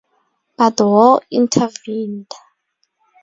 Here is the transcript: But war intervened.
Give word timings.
But 0.57 0.79
war 0.79 1.21
intervened. 1.29 2.31